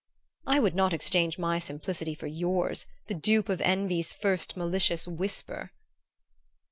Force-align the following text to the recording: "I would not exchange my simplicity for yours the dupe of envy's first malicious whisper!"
"I 0.47 0.59
would 0.59 0.73
not 0.73 0.93
exchange 0.95 1.37
my 1.37 1.59
simplicity 1.59 2.15
for 2.15 2.25
yours 2.25 2.87
the 3.05 3.13
dupe 3.13 3.49
of 3.49 3.61
envy's 3.61 4.11
first 4.13 4.57
malicious 4.57 5.07
whisper!" 5.07 5.73